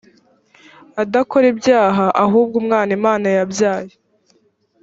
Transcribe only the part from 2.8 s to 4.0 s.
imana yabyaye